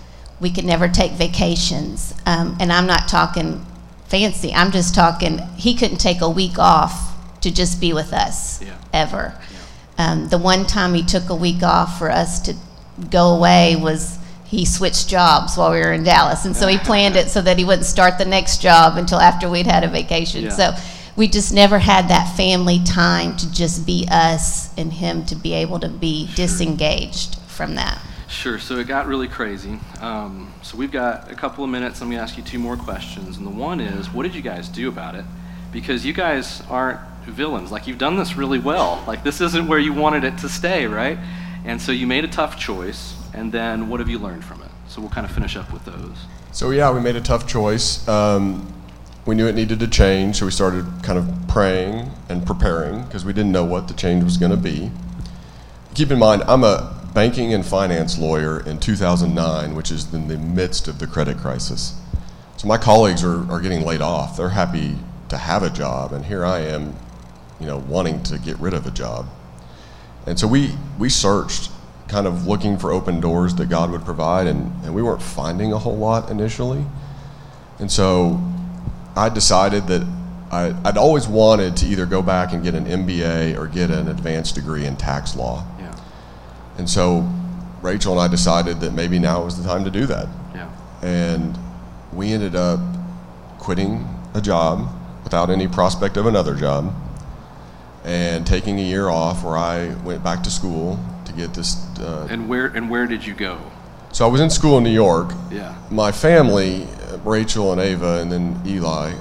[0.40, 2.14] We could never take vacations.
[2.26, 3.64] Um, and I'm not talking
[4.06, 8.62] fancy, I'm just talking, he couldn't take a week off to just be with us
[8.62, 8.72] Yeah.
[8.92, 9.34] ever.
[9.98, 12.54] Um, the one time he took a week off for us to
[13.10, 16.44] go away was he switched jobs while we were in Dallas.
[16.46, 19.48] And so he planned it so that he wouldn't start the next job until after
[19.50, 20.44] we'd had a vacation.
[20.44, 20.50] Yeah.
[20.50, 20.70] So
[21.18, 25.52] we just never had that family time to just be us and him to be
[25.52, 28.00] able to be disengaged from that.
[28.28, 28.60] Sure.
[28.60, 29.80] So it got really crazy.
[30.00, 32.00] Um, so we've got a couple of minutes.
[32.00, 33.36] I'm going to ask you two more questions.
[33.36, 35.24] And the one is, what did you guys do about it?
[35.72, 37.72] Because you guys aren't villains.
[37.72, 39.02] Like, you've done this really well.
[39.08, 41.18] Like, this isn't where you wanted it to stay, right?
[41.64, 43.16] And so you made a tough choice.
[43.34, 44.70] And then what have you learned from it?
[44.86, 46.16] So we'll kind of finish up with those.
[46.52, 48.06] So yeah, we made a tough choice.
[48.06, 48.72] Um,
[49.28, 53.26] we knew it needed to change, so we started kind of praying and preparing because
[53.26, 54.90] we didn't know what the change was going to be.
[55.92, 60.38] Keep in mind, I'm a banking and finance lawyer in 2009, which is in the
[60.38, 62.00] midst of the credit crisis.
[62.56, 64.38] So my colleagues are, are getting laid off.
[64.38, 64.96] They're happy
[65.28, 66.96] to have a job, and here I am,
[67.60, 69.26] you know, wanting to get rid of a job.
[70.24, 71.70] And so we, we searched,
[72.08, 75.70] kind of looking for open doors that God would provide, and, and we weren't finding
[75.74, 76.86] a whole lot initially.
[77.78, 78.40] And so
[79.18, 80.06] I decided that
[80.52, 84.06] I, I'd always wanted to either go back and get an MBA or get an
[84.06, 85.66] advanced degree in tax law.
[85.80, 85.94] Yeah.
[86.78, 87.28] And so
[87.82, 90.28] Rachel and I decided that maybe now was the time to do that.
[90.54, 90.70] Yeah.
[91.02, 91.58] And
[92.12, 92.78] we ended up
[93.58, 94.88] quitting a job
[95.24, 96.94] without any prospect of another job
[98.04, 101.76] and taking a year off where I went back to school to get this.
[101.98, 103.58] Uh, And where and where did you go?
[104.12, 105.32] so I was in school in New York.
[105.50, 105.74] Yeah.
[105.90, 106.86] My family,
[107.24, 109.14] Rachel and Ava, and then Eli,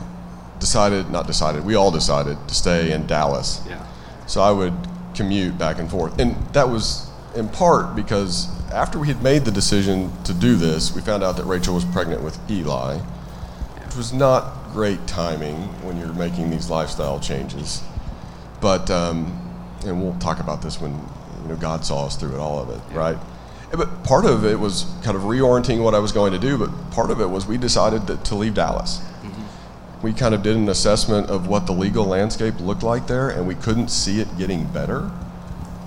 [0.59, 3.61] decided, not decided, we all decided to stay in Dallas.
[3.67, 3.85] Yeah.
[4.25, 4.73] So I would
[5.15, 6.19] commute back and forth.
[6.19, 10.93] And that was in part because after we had made the decision to do this,
[10.93, 15.97] we found out that Rachel was pregnant with Eli, which was not great timing when
[15.97, 17.81] you're making these lifestyle changes.
[18.61, 19.43] But, um,
[19.85, 20.91] and we'll talk about this when
[21.43, 23.17] you know, God saw us through it, all of it, right?
[23.71, 26.69] But part of it was kind of reorienting what I was going to do, but
[26.91, 29.01] part of it was we decided that, to leave Dallas
[30.01, 33.47] we kind of did an assessment of what the legal landscape looked like there, and
[33.47, 35.11] we couldn't see it getting better.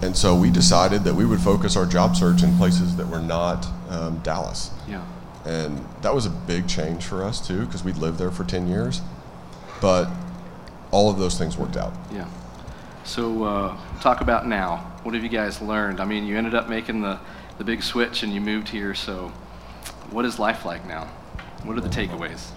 [0.03, 3.21] And so we decided that we would focus our job search in places that were
[3.21, 4.71] not um, Dallas.
[4.89, 5.05] Yeah.
[5.45, 8.67] And that was a big change for us, too, because we'd lived there for 10
[8.67, 9.01] years.
[9.81, 10.09] But
[10.91, 11.93] all of those things worked out.
[12.13, 12.29] Yeah.
[13.05, 14.79] So uh, talk about now.
[15.03, 16.01] What have you guys learned?
[16.01, 17.19] I mean, you ended up making the,
[17.61, 18.95] the big switch and you moved here.
[18.95, 19.29] So
[20.11, 21.05] what is life like now?
[21.63, 22.53] What are the takeaways?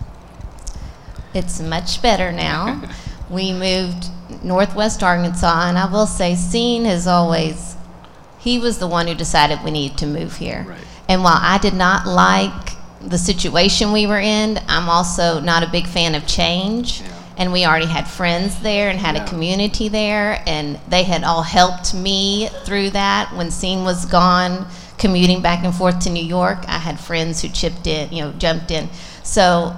[1.33, 2.81] It's much better now.
[3.29, 4.05] we moved
[4.45, 7.75] northwest Arkansas, and I will say, Scene has always,
[8.39, 10.65] he was the one who decided we needed to move here.
[10.65, 10.79] Right.
[11.09, 12.69] And while I did not like
[13.01, 17.01] the situation we were in, I'm also not a big fan of change.
[17.01, 17.07] Yeah.
[17.39, 19.25] And we already had friends there and had Yeah.
[19.25, 23.35] a community there, and they had all helped me through that.
[23.35, 24.65] When Scene was gone,
[24.97, 28.32] commuting back and forth to New York, I had friends who chipped in, you know,
[28.34, 28.89] jumped in.
[29.23, 29.75] So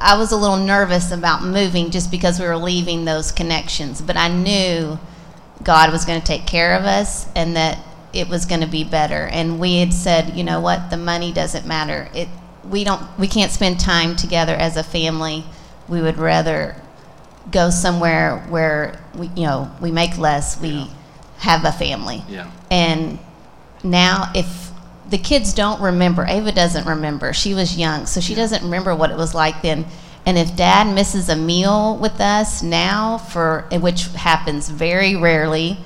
[0.00, 4.16] I was a little nervous about moving just because we were leaving those connections, but
[4.16, 4.98] I knew
[5.62, 7.78] God was going to take care of us and that
[8.12, 9.26] it was going to be better.
[9.26, 12.08] And we had said, you know what, the money doesn't matter.
[12.14, 12.28] It
[12.70, 15.44] we don't we can't spend time together as a family.
[15.88, 16.74] We would rather
[17.50, 20.60] go somewhere where we you know we make less.
[20.60, 20.90] We
[21.38, 22.24] have a family.
[22.28, 22.50] Yeah.
[22.70, 23.18] And
[23.84, 24.70] now, if
[25.08, 27.32] the kids don't remember, Ava doesn't remember.
[27.32, 29.86] She was young, so she doesn't remember what it was like then.
[30.24, 35.78] And if dad misses a meal with us now, for which happens very rarely,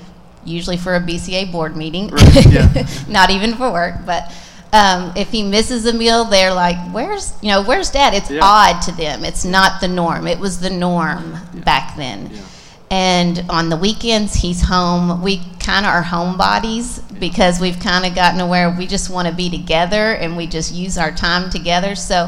[0.43, 2.09] usually for a BCA board meeting,
[2.49, 2.87] yeah.
[3.07, 4.33] not even for work, but
[4.73, 8.39] um, if he misses a meal, they're like, "Where's you know Where's dad?" It's Yeah.
[8.41, 9.23] odd to them.
[9.25, 10.25] It's not the norm.
[10.25, 12.31] It was the norm back then.
[12.33, 12.41] Yeah.
[12.89, 15.21] And on the weekends, he's home.
[15.21, 19.27] We kind of are homebodies because we've kind of gotten to where we just want
[19.29, 21.95] to be together and we just use our time together.
[21.95, 22.27] So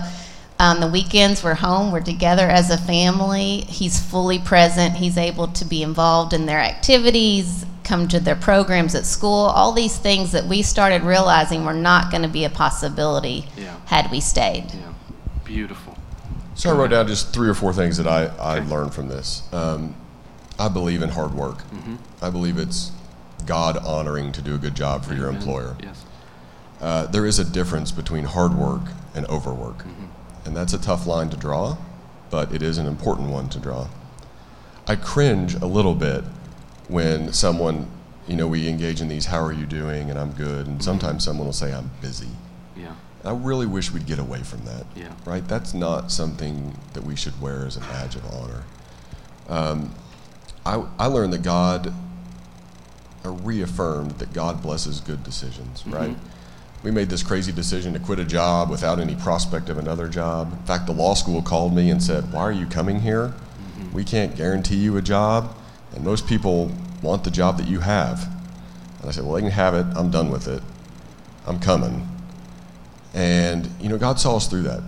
[0.60, 3.62] on the weekends, we're home, we're together as a family.
[3.62, 4.96] He's fully present.
[4.96, 9.74] He's able to be involved in their activities, come to their programs at school, all
[9.74, 13.76] these things that we started realizing were not going to be a possibility Yeah.
[13.88, 14.66] had we stayed.
[14.74, 14.94] Yeah.
[15.44, 15.98] Beautiful.
[16.56, 18.68] So I wrote down just three or four things that I, I Okay.
[18.68, 19.42] learned from this.
[19.52, 19.96] Um,
[20.60, 21.64] I believe in hard work.
[22.22, 22.92] I believe it's
[23.46, 25.76] God honoring to do a good job for your employer.
[25.82, 26.06] Yes.
[26.82, 28.82] Uh, there is a difference between hard work
[29.16, 29.86] and overwork.
[30.46, 31.78] And that's a tough line to draw,
[32.30, 33.88] but it is an important one to draw.
[34.88, 36.26] I cringe a little bit
[36.90, 37.88] when someone,
[38.28, 40.10] you know, we engage in these, how are you doing?
[40.10, 40.68] And I'm good.
[40.68, 42.28] And sometimes someone will say, I'm busy.
[42.76, 42.96] Yeah.
[43.24, 44.86] I really wish we'd get away from that.
[44.94, 45.14] Yeah.
[45.26, 45.48] Right?
[45.48, 48.64] That's not something that we should wear as a badge of honor.
[49.48, 49.96] Um,
[50.66, 51.94] I, I learned that God
[53.32, 55.94] reaffirmed that God blesses good decisions, mm-hmm.
[55.94, 56.18] right?
[56.84, 60.52] We made this crazy decision to quit a job without any prospect of another job.
[60.52, 63.30] In fact, the law school called me and said, Why are you coming here?
[63.30, 63.94] Mm-hmm.
[63.94, 65.56] we can't guarantee you a job,
[65.96, 66.72] and most people
[67.02, 68.28] want the job that you have.
[69.00, 69.86] And I said, Well, they can have it.
[69.96, 70.62] I'm done with it.
[71.46, 72.08] I'm coming.
[73.14, 74.82] And, you know, God saw us through that.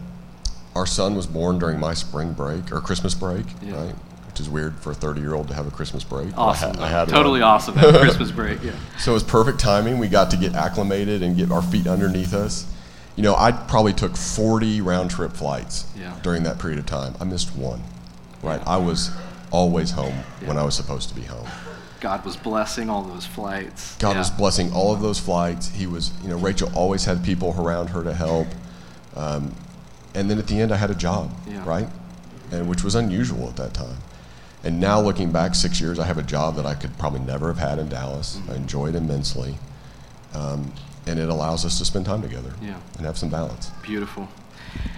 [0.75, 3.86] Our son was born during my spring break or Christmas break, Yeah.
[3.86, 3.95] right?
[4.36, 6.38] Which is weird for a 30 year old to have a Christmas break.
[6.38, 6.71] Awesome.
[6.71, 7.51] I, ha- I had totally one.
[7.51, 7.73] awesome.
[7.75, 8.61] That Christmas break.
[8.61, 8.73] Yeah.
[8.99, 9.97] So it was perfect timing.
[9.97, 12.69] We got to get acclimated and get our feet underneath us.
[13.15, 16.13] You know, I probably took 40 round trip flights Yeah.
[16.21, 17.15] during that period of time.
[17.21, 17.81] I missed one,
[18.43, 18.59] right?
[18.67, 19.09] I was
[19.51, 21.47] always home when I was supposed to be home.
[22.01, 23.95] God was blessing all those flights.
[23.99, 24.19] God Yeah.
[24.19, 25.69] was blessing all of those flights.
[25.69, 28.47] He was, you know, Rachel always had people around her to help.
[29.15, 29.55] Um,
[30.13, 31.63] and then at the end, I had a job, Yeah.
[31.65, 31.88] right?
[32.51, 33.95] And which was unusual at that time.
[34.66, 37.47] And now looking back six years, I have a job that I could probably never
[37.53, 38.36] have had in Dallas.
[38.38, 38.51] Mm-hmm.
[38.51, 39.55] I enjoy it immensely.
[40.34, 40.74] Um,
[41.07, 42.80] and it allows us to spend time together Yeah.
[42.97, 43.70] and have some balance.
[43.84, 44.28] Beautiful.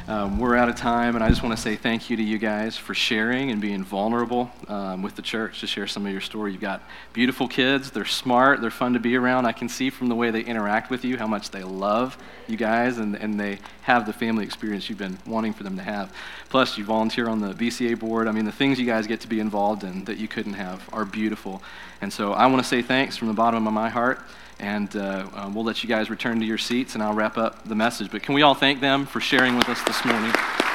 [0.07, 2.38] Um, we're out of time, and I just want to say thank you to you
[2.38, 6.21] guys for sharing and being vulnerable um, with the church to share some of your
[6.21, 6.53] story.
[6.53, 7.91] You've got beautiful kids.
[7.91, 8.61] They're smart.
[8.61, 9.45] They're fun to be around.
[9.45, 12.17] I can see from the way they interact with you how much they love
[12.47, 15.84] you guys, and, and they have the family experience you've been wanting for them to
[15.84, 16.13] have.
[16.47, 18.30] Plus, you volunteer on the BCA board.
[18.30, 20.88] I mean, the things you guys get to be involved in that you couldn't have
[20.93, 21.61] are beautiful.
[22.01, 24.21] And so I want to say thanks from the bottom of my heart.
[24.60, 27.68] And uh, um, we'll let you guys return to your seats and I'll wrap up
[27.68, 28.10] the message.
[28.12, 30.32] But can we all thank them for sharing with us this morning?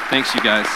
[0.09, 0.67] Thanks, you guys.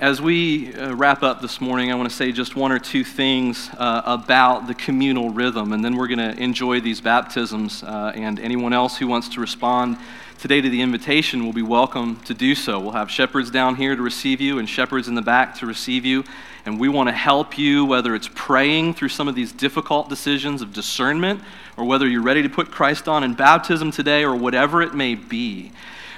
[0.00, 3.04] As we uh, wrap up this morning, I want to say just one or two
[3.04, 7.82] things uh, about the communal rhythm, and then we're going to enjoy these baptisms.
[7.82, 9.98] Uh, and anyone else who wants to respond
[10.38, 12.80] today to the invitation will be welcome to do so.
[12.80, 16.06] We'll have shepherds down here to receive you, and shepherds in the back to receive
[16.06, 16.24] you.
[16.64, 20.62] And we want to help you, whether it's praying through some of these difficult decisions
[20.62, 21.42] of discernment,
[21.76, 25.14] or whether you're ready to put Christ on in baptism today, or whatever it may
[25.14, 25.72] be.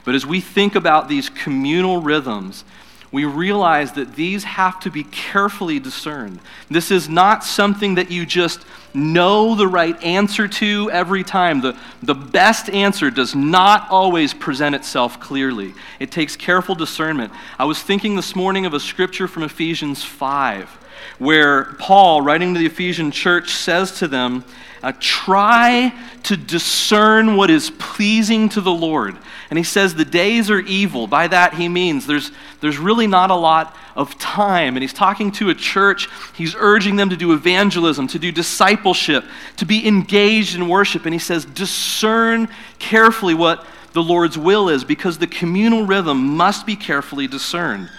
[0.04, 2.64] But as we think about these communal rhythms,
[3.12, 6.40] we realize that these have to be carefully discerned.
[6.70, 11.60] This is not something that you just know the right answer to every time.
[11.60, 17.32] The, the best answer does not always present itself clearly, it takes careful discernment.
[17.58, 20.78] I was thinking this morning of a scripture from Ephesians 5,
[21.18, 24.44] where Paul, writing to the Ephesian church, says to them,
[24.82, 25.94] uh, try
[26.24, 29.16] to discern what is pleasing to the Lord.
[29.50, 31.06] And he says the days are evil.
[31.06, 34.74] By that he means there's, there's really not a lot of time.
[34.74, 36.08] And he's talking to a church.
[36.34, 39.24] He's urging them to do evangelism, to do discipleship,
[39.58, 41.04] to be engaged in worship.
[41.04, 42.48] And he says, discern
[42.78, 47.90] carefully what the Lord's will is because the communal rhythm must be carefully discerned.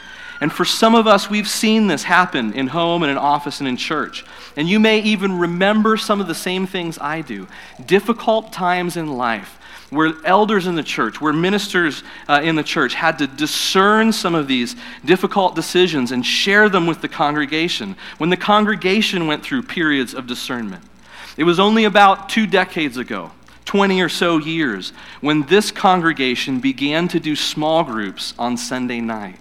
[0.44, 3.70] And for some of us, we've seen this happen in home and in office and
[3.70, 4.26] in church.
[4.58, 7.48] And you may even remember some of the same things I do.
[7.86, 9.58] Difficult times in life
[9.90, 14.36] where elders in the church, where ministers uh, in the church had to discern some
[14.36, 14.76] of these
[15.06, 20.28] difficult decisions and share them with the congregation when the congregation went through periods of
[20.28, 20.84] discernment.
[21.38, 23.32] It was only about two decades ago
[23.64, 24.92] 20 or so years
[25.22, 29.40] when this congregation began to do small groups on Sunday night.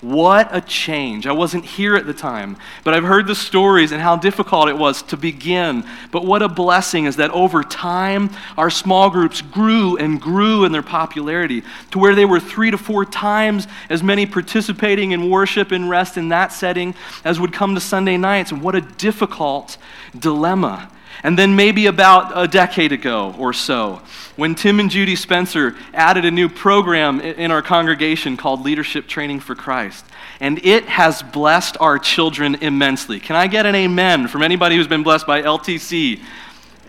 [0.00, 1.26] What a change.
[1.26, 4.78] I wasn't here at the time, but I've heard the stories and how difficult it
[4.78, 5.84] was to begin.
[6.10, 10.72] But what a blessing is that over time, our small groups grew and grew in
[10.72, 15.70] their popularity to where they were three to four times as many participating in worship
[15.70, 18.52] and rest in that setting as would come to Sunday nights.
[18.52, 19.76] And what a difficult
[20.18, 20.90] dilemma.
[21.22, 24.02] And then, maybe about a decade ago or so,
[24.36, 29.40] when Tim and Judy Spencer added a new program in our congregation called Leadership Training
[29.40, 30.04] for Christ.
[30.40, 33.20] And it has blessed our children immensely.
[33.20, 36.22] Can I get an amen from anybody who's been blessed by LTC?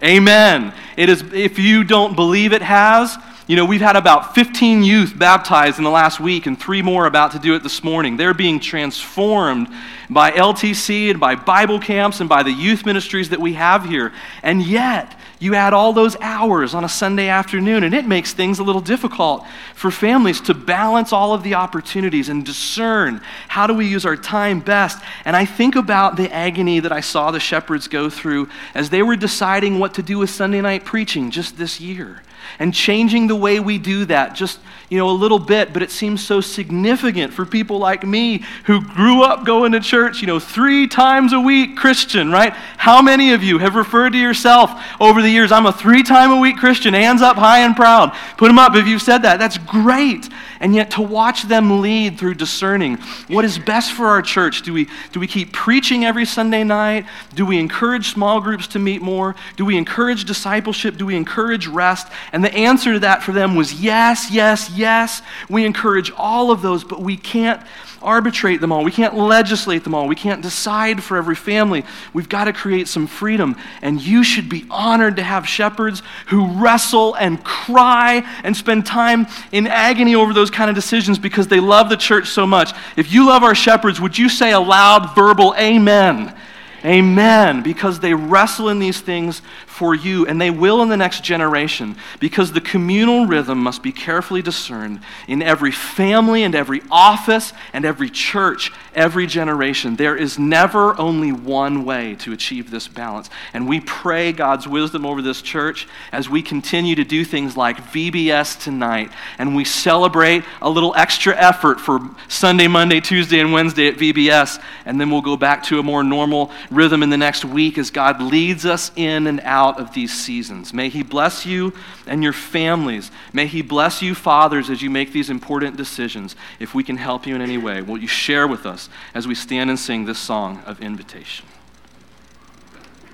[0.03, 0.73] Amen.
[0.97, 3.17] It is, if you don't believe it has,
[3.47, 7.07] you know, we've had about 15 youth baptized in the last week and three more
[7.07, 8.15] about to do it this morning.
[8.15, 9.67] They're being transformed
[10.09, 14.13] by LTC and by Bible camps and by the youth ministries that we have here.
[14.43, 18.59] And yet, you add all those hours on a Sunday afternoon, and it makes things
[18.59, 23.73] a little difficult for families to balance all of the opportunities and discern how do
[23.73, 25.03] we use our time best.
[25.25, 29.01] And I think about the agony that I saw the shepherds go through as they
[29.01, 32.21] were deciding what to do with Sunday night preaching just this year
[32.59, 35.91] and changing the way we do that just you know a little bit but it
[35.91, 40.39] seems so significant for people like me who grew up going to church you know
[40.39, 42.53] three times a week christian right?
[42.53, 46.31] How many of you have referred to yourself over the years i'm a three time
[46.31, 48.13] a week christian hands up high and proud.
[48.37, 49.39] Put them up if you've said that.
[49.39, 50.29] That's great.
[50.59, 52.97] And yet to watch them lead through discerning
[53.27, 54.61] what is best for our church?
[54.61, 57.05] Do we do we keep preaching every sunday night?
[57.33, 59.35] Do we encourage small groups to meet more?
[59.57, 60.97] Do we encourage discipleship?
[60.97, 62.07] Do we encourage rest
[62.41, 65.21] And the answer to that for them was yes, yes, yes.
[65.47, 67.61] We encourage all of those, but we can't
[68.01, 68.83] arbitrate them all.
[68.83, 70.07] We can't legislate them all.
[70.07, 71.85] We can't decide for every family.
[72.13, 73.57] We've got to create some freedom.
[73.83, 79.27] And you should be honored to have shepherds who wrestle and cry and spend time
[79.51, 82.73] in agony over those kind of decisions because they love the church so much.
[82.97, 86.35] If you love our shepherds, would you say a loud verbal amen?
[86.83, 87.61] Amen.
[87.61, 89.43] Because they wrestle in these things
[89.81, 93.91] for you, and they will in the next generation, because the communal rhythm must be
[93.91, 99.95] carefully discerned in every family and every office and every church, every generation.
[99.95, 103.31] There is never only one way to achieve this balance.
[103.55, 107.77] And we pray God's wisdom over this church as we continue to do things like
[107.77, 109.09] VBS tonight,
[109.39, 114.61] and we celebrate a little extra effort for Sunday, Monday, Tuesday, and Wednesday at VBS,
[114.85, 117.89] and then we'll go back to a more normal rhythm in the next week as
[117.89, 120.73] God leads us in and out out of these seasons.
[120.73, 121.73] May He bless you
[122.05, 123.11] and your families.
[123.33, 126.35] May He bless you, fathers, as you make these important decisions.
[126.59, 129.35] If we can help you in any way, will you share with us as we
[129.35, 131.45] stand and sing this song of invitation?